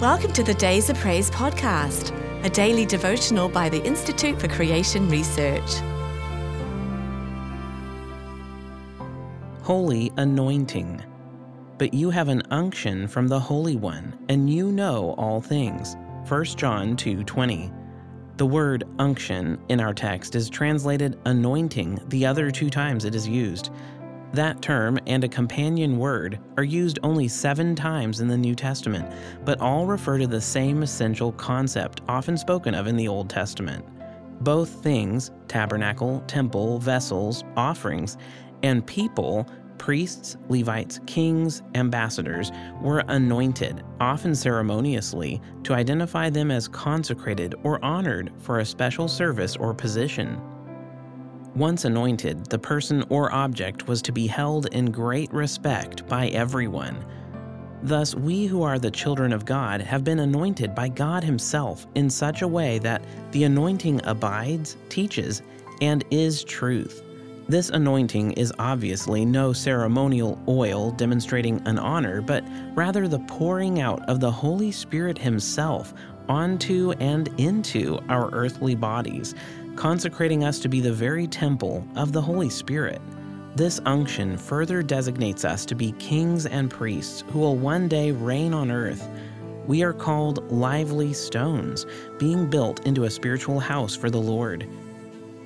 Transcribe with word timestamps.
Welcome 0.00 0.32
to 0.34 0.44
the 0.44 0.54
Days 0.54 0.88
of 0.90 0.96
Praise 0.98 1.28
podcast, 1.28 2.14
a 2.44 2.48
daily 2.48 2.86
devotional 2.86 3.48
by 3.48 3.68
the 3.68 3.84
Institute 3.84 4.40
for 4.40 4.46
Creation 4.46 5.08
Research. 5.08 5.68
Holy 9.60 10.12
anointing. 10.16 11.02
But 11.78 11.92
you 11.94 12.10
have 12.10 12.28
an 12.28 12.44
unction 12.52 13.08
from 13.08 13.26
the 13.26 13.40
Holy 13.40 13.74
One, 13.74 14.16
and 14.28 14.48
you 14.48 14.70
know 14.70 15.16
all 15.18 15.40
things. 15.40 15.96
1 16.28 16.56
John 16.56 16.94
2:20. 16.94 17.72
The 18.36 18.46
word 18.46 18.84
unction 19.00 19.58
in 19.68 19.80
our 19.80 19.92
text 19.92 20.36
is 20.36 20.48
translated 20.48 21.18
anointing 21.24 21.98
the 22.06 22.24
other 22.24 22.52
two 22.52 22.70
times 22.70 23.04
it 23.04 23.16
is 23.16 23.26
used. 23.26 23.70
That 24.32 24.60
term 24.60 24.98
and 25.06 25.24
a 25.24 25.28
companion 25.28 25.98
word 25.98 26.38
are 26.58 26.64
used 26.64 26.98
only 27.02 27.28
seven 27.28 27.74
times 27.74 28.20
in 28.20 28.28
the 28.28 28.36
New 28.36 28.54
Testament, 28.54 29.10
but 29.44 29.60
all 29.60 29.86
refer 29.86 30.18
to 30.18 30.26
the 30.26 30.40
same 30.40 30.82
essential 30.82 31.32
concept 31.32 32.02
often 32.08 32.36
spoken 32.36 32.74
of 32.74 32.86
in 32.86 32.96
the 32.96 33.08
Old 33.08 33.30
Testament. 33.30 33.84
Both 34.42 34.82
things, 34.82 35.30
tabernacle, 35.48 36.22
temple, 36.26 36.78
vessels, 36.78 37.42
offerings, 37.56 38.18
and 38.62 38.86
people, 38.86 39.48
priests, 39.78 40.36
Levites, 40.48 41.00
kings, 41.06 41.62
ambassadors, 41.74 42.52
were 42.82 43.02
anointed, 43.08 43.82
often 44.00 44.34
ceremoniously, 44.34 45.40
to 45.62 45.72
identify 45.72 46.28
them 46.28 46.50
as 46.50 46.68
consecrated 46.68 47.54
or 47.62 47.82
honored 47.84 48.30
for 48.38 48.58
a 48.58 48.64
special 48.64 49.08
service 49.08 49.56
or 49.56 49.72
position. 49.72 50.38
Once 51.58 51.84
anointed, 51.84 52.46
the 52.46 52.58
person 52.58 53.04
or 53.08 53.32
object 53.32 53.88
was 53.88 54.00
to 54.00 54.12
be 54.12 54.28
held 54.28 54.66
in 54.66 54.92
great 54.92 55.32
respect 55.32 56.06
by 56.06 56.28
everyone. 56.28 57.04
Thus, 57.82 58.14
we 58.14 58.46
who 58.46 58.62
are 58.62 58.78
the 58.78 58.92
children 58.92 59.32
of 59.32 59.44
God 59.44 59.80
have 59.80 60.04
been 60.04 60.20
anointed 60.20 60.72
by 60.72 60.88
God 60.88 61.24
Himself 61.24 61.88
in 61.96 62.08
such 62.10 62.42
a 62.42 62.48
way 62.48 62.78
that 62.78 63.02
the 63.32 63.42
anointing 63.42 64.00
abides, 64.04 64.76
teaches, 64.88 65.42
and 65.80 66.04
is 66.12 66.44
truth. 66.44 67.02
This 67.48 67.70
anointing 67.70 68.34
is 68.34 68.52
obviously 68.60 69.24
no 69.24 69.52
ceremonial 69.52 70.40
oil 70.46 70.92
demonstrating 70.92 71.60
an 71.66 71.80
honor, 71.80 72.20
but 72.20 72.44
rather 72.76 73.08
the 73.08 73.18
pouring 73.20 73.80
out 73.80 74.08
of 74.08 74.20
the 74.20 74.30
Holy 74.30 74.70
Spirit 74.70 75.18
Himself 75.18 75.92
onto 76.28 76.92
and 77.00 77.28
into 77.38 77.98
our 78.08 78.30
earthly 78.32 78.74
bodies, 78.74 79.34
consecrating 79.76 80.44
us 80.44 80.58
to 80.58 80.68
be 80.68 80.80
the 80.80 80.92
very 80.92 81.26
temple 81.26 81.86
of 81.96 82.12
the 82.12 82.20
Holy 82.20 82.50
Spirit. 82.50 83.00
This 83.54 83.80
unction 83.86 84.38
further 84.38 84.82
designates 84.82 85.44
us 85.44 85.64
to 85.66 85.74
be 85.74 85.92
kings 85.92 86.46
and 86.46 86.70
priests 86.70 87.24
who 87.30 87.40
will 87.40 87.56
one 87.56 87.88
day 87.88 88.12
reign 88.12 88.54
on 88.54 88.70
earth. 88.70 89.08
We 89.66 89.82
are 89.82 89.92
called 89.92 90.50
lively 90.50 91.12
stones, 91.12 91.84
being 92.18 92.48
built 92.48 92.86
into 92.86 93.04
a 93.04 93.10
spiritual 93.10 93.60
house 93.60 93.94
for 93.94 94.10
the 94.10 94.20
Lord. 94.20 94.68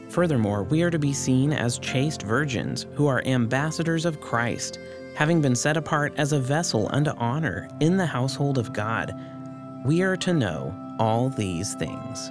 Furthermore, 0.09 0.65
we 0.65 0.83
are 0.83 0.91
to 0.91 0.99
be 0.99 1.15
seen 1.15 1.55
as 1.55 1.79
chaste 1.79 2.23
virgins 2.23 2.87
who 2.95 3.07
are 3.07 3.25
ambassadors 3.25 4.05
of 4.05 4.21
Christ, 4.21 4.79
having 5.15 5.41
been 5.41 5.57
set 5.57 5.79
apart 5.79 6.13
as 6.19 6.33
a 6.33 6.39
vessel 6.39 6.89
unto 6.93 7.13
honor 7.13 7.69
in 7.81 7.97
the 7.97 8.07
household 8.07 8.59
of 8.59 8.75
God. 8.75 9.15
We 9.85 10.03
are 10.03 10.17
to 10.19 10.33
know 10.33 10.73
all 11.01 11.29
these 11.29 11.75
things. 11.75 12.31